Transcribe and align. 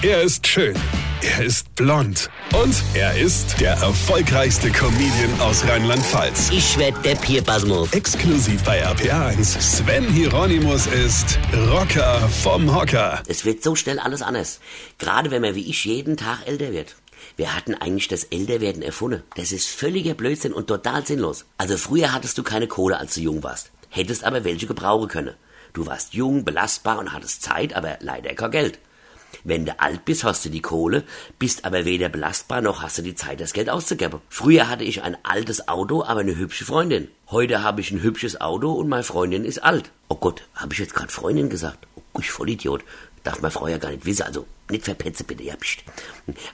Er 0.00 0.22
ist 0.22 0.46
schön. 0.46 0.76
Er 1.22 1.44
ist 1.44 1.74
blond. 1.74 2.30
Und 2.54 2.72
er 2.94 3.18
ist 3.18 3.60
der 3.60 3.72
erfolgreichste 3.72 4.70
Comedian 4.70 5.40
aus 5.40 5.66
Rheinland-Pfalz. 5.66 6.50
Ich 6.52 6.78
werd 6.78 7.04
der 7.04 7.16
Pierpasmus. 7.16 7.92
Exklusiv 7.92 8.62
bei 8.62 8.86
RPA1. 8.86 9.60
Sven 9.60 10.08
Hieronymus 10.08 10.86
ist 10.86 11.36
Rocker 11.52 12.20
vom 12.28 12.72
Hocker. 12.72 13.24
Es 13.26 13.44
wird 13.44 13.64
so 13.64 13.74
schnell 13.74 13.98
alles 13.98 14.22
anders. 14.22 14.60
Gerade 14.98 15.32
wenn 15.32 15.42
man 15.42 15.56
wie 15.56 15.68
ich 15.68 15.84
jeden 15.84 16.16
Tag 16.16 16.46
älter 16.46 16.70
wird. 16.70 16.94
Wir 17.36 17.56
hatten 17.56 17.74
eigentlich 17.74 18.06
das 18.06 18.22
Älterwerden 18.22 18.82
erfunden. 18.82 19.24
Das 19.34 19.50
ist 19.50 19.66
völliger 19.66 20.14
Blödsinn 20.14 20.52
und 20.52 20.68
total 20.68 21.04
sinnlos. 21.04 21.44
Also 21.56 21.76
früher 21.76 22.12
hattest 22.12 22.38
du 22.38 22.44
keine 22.44 22.68
Kohle, 22.68 22.98
als 22.98 23.14
du 23.14 23.20
jung 23.22 23.42
warst. 23.42 23.72
Hättest 23.88 24.22
aber 24.22 24.44
welche 24.44 24.68
gebrauchen 24.68 25.08
können. 25.08 25.34
Du 25.72 25.86
warst 25.86 26.14
jung, 26.14 26.44
belastbar 26.44 27.00
und 27.00 27.12
hattest 27.12 27.42
Zeit, 27.42 27.74
aber 27.74 27.98
leider 28.00 28.32
kein 28.34 28.52
Geld. 28.52 28.78
Wenn 29.44 29.64
du 29.64 29.78
alt 29.78 30.04
bist, 30.04 30.24
hast 30.24 30.44
du 30.44 30.48
die 30.48 30.62
Kohle, 30.62 31.04
bist 31.38 31.64
aber 31.64 31.84
weder 31.84 32.08
belastbar 32.08 32.60
noch 32.60 32.82
hast 32.82 32.98
du 32.98 33.02
die 33.02 33.14
Zeit, 33.14 33.40
das 33.40 33.52
Geld 33.52 33.70
auszugeben. 33.70 34.20
Früher 34.28 34.68
hatte 34.68 34.84
ich 34.84 35.02
ein 35.02 35.16
altes 35.22 35.68
Auto, 35.68 36.02
aber 36.02 36.20
eine 36.20 36.36
hübsche 36.36 36.64
Freundin. 36.64 37.08
Heute 37.30 37.62
habe 37.62 37.80
ich 37.80 37.90
ein 37.90 38.02
hübsches 38.02 38.40
Auto 38.40 38.72
und 38.72 38.88
meine 38.88 39.04
Freundin 39.04 39.44
ist 39.44 39.62
alt. 39.62 39.90
Oh 40.08 40.16
Gott, 40.16 40.42
habe 40.54 40.72
ich 40.72 40.80
jetzt 40.80 40.94
gerade 40.94 41.12
Freundin 41.12 41.50
gesagt? 41.50 41.86
Oh, 41.94 42.20
ich 42.20 42.30
Vollidiot. 42.30 42.82
Darf 43.24 43.40
meine 43.40 43.52
Frau 43.52 43.68
ja 43.68 43.78
gar 43.78 43.90
nicht 43.90 44.06
wissen, 44.06 44.22
also 44.22 44.46
nicht 44.70 44.84
verpetze 44.84 45.24
bitte, 45.24 45.42
ja, 45.42 45.56
pst. 45.56 45.80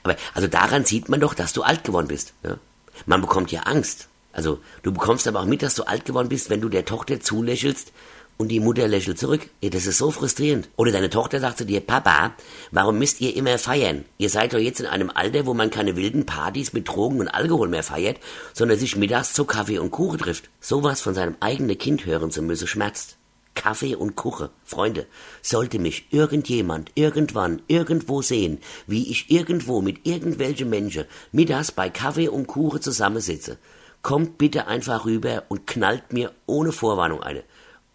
Aber 0.02 0.16
also 0.34 0.48
daran 0.48 0.84
sieht 0.84 1.08
man 1.08 1.20
doch, 1.20 1.34
dass 1.34 1.52
du 1.52 1.62
alt 1.62 1.84
geworden 1.84 2.08
bist. 2.08 2.34
Ja? 2.42 2.58
Man 3.06 3.20
bekommt 3.20 3.52
ja 3.52 3.62
Angst. 3.62 4.08
Also 4.32 4.60
du 4.82 4.92
bekommst 4.92 5.28
aber 5.28 5.40
auch 5.40 5.46
mit, 5.46 5.62
dass 5.62 5.76
du 5.76 5.84
alt 5.84 6.04
geworden 6.04 6.28
bist, 6.28 6.50
wenn 6.50 6.60
du 6.60 6.68
der 6.68 6.84
Tochter 6.84 7.20
zulächelst 7.20 7.92
und 8.36 8.48
die 8.48 8.60
Mutter 8.60 8.88
lächelt 8.88 9.18
zurück. 9.18 9.48
Ja, 9.60 9.70
das 9.70 9.86
ist 9.86 9.98
so 9.98 10.10
frustrierend. 10.10 10.68
Oder 10.76 10.92
deine 10.92 11.10
Tochter 11.10 11.40
sagt 11.40 11.58
zu 11.58 11.66
dir, 11.66 11.80
Papa, 11.80 12.32
warum 12.70 12.98
müsst 12.98 13.20
ihr 13.20 13.36
immer 13.36 13.58
feiern? 13.58 14.04
Ihr 14.18 14.30
seid 14.30 14.52
doch 14.52 14.58
jetzt 14.58 14.80
in 14.80 14.86
einem 14.86 15.10
Alter, 15.10 15.46
wo 15.46 15.54
man 15.54 15.70
keine 15.70 15.96
wilden 15.96 16.26
Partys 16.26 16.72
mit 16.72 16.88
Drogen 16.88 17.20
und 17.20 17.28
Alkohol 17.28 17.68
mehr 17.68 17.82
feiert, 17.82 18.18
sondern 18.52 18.78
sich 18.78 18.96
mittags 18.96 19.32
zu 19.32 19.44
Kaffee 19.44 19.78
und 19.78 19.90
Kuchen 19.90 20.18
trifft. 20.18 20.50
Sowas 20.60 21.00
von 21.00 21.14
seinem 21.14 21.36
eigenen 21.40 21.78
Kind 21.78 22.06
hören 22.06 22.30
zu 22.30 22.42
müssen 22.42 22.66
schmerzt. 22.66 23.16
Kaffee 23.54 23.94
und 23.94 24.16
Kuche. 24.16 24.50
Freunde, 24.64 25.06
sollte 25.40 25.78
mich 25.78 26.06
irgendjemand 26.10 26.90
irgendwann 26.94 27.62
irgendwo 27.68 28.20
sehen, 28.20 28.58
wie 28.86 29.10
ich 29.10 29.30
irgendwo 29.30 29.80
mit 29.80 30.06
irgendwelchen 30.06 30.68
Menschen 30.68 31.04
mittags 31.32 31.72
bei 31.72 31.88
Kaffee 31.88 32.28
und 32.28 32.46
Kuche 32.46 32.80
zusammensitze, 32.80 33.58
kommt 34.02 34.38
bitte 34.38 34.66
einfach 34.66 35.04
rüber 35.06 35.44
und 35.48 35.66
knallt 35.66 36.12
mir 36.12 36.32
ohne 36.46 36.72
Vorwarnung 36.72 37.22
eine. 37.22 37.44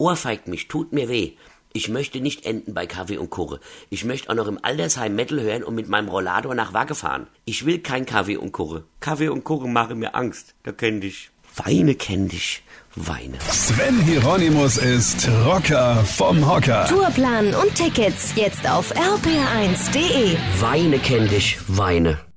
Ohrfeigt 0.02 0.48
mich, 0.48 0.70
tut 0.70 0.94
mir 0.94 1.10
weh. 1.10 1.34
Ich 1.74 1.90
möchte 1.90 2.22
nicht 2.22 2.46
enden 2.46 2.74
bei 2.74 2.88
Kaffee 2.88 3.18
und 3.18 3.30
Kuche. 3.30 3.60
Ich 3.90 4.06
möchte 4.06 4.30
auch 4.30 4.36
noch 4.36 4.48
im 4.48 4.58
Altersheim 4.64 5.14
Metal 5.14 5.42
hören 5.42 5.62
und 5.62 5.76
mit 5.76 5.90
meinem 5.90 6.08
Rollator 6.08 6.56
nach 6.56 6.74
Wagge 6.74 6.96
fahren. 6.96 7.28
Ich 7.44 7.66
will 7.66 7.80
kein 7.80 8.06
Kaffee 8.06 8.38
und 8.38 8.54
Kuche. 8.54 8.86
Kaffee 9.02 9.28
und 9.28 9.44
Kuche 9.44 9.68
machen 9.68 10.00
mir 10.00 10.16
Angst. 10.16 10.56
Da 10.64 10.72
kenn 10.72 11.02
dich. 11.02 11.32
Weine 11.58 11.96
kenn 11.96 12.30
dich. 12.30 12.64
Weine. 12.96 13.40
Sven 13.52 14.00
Hieronymus 14.02 14.78
ist 14.78 15.28
Rocker 15.46 15.98
vom 16.06 16.50
Hocker. 16.50 16.88
Tourplan 16.88 17.54
und 17.54 17.76
Tickets 17.76 18.34
jetzt 18.38 18.68
auf 18.70 18.96
rpr1.de. 18.96 20.38
Weine 20.62 21.00
kenn 21.00 21.28
dich. 21.28 21.60
Weine. 21.68 22.29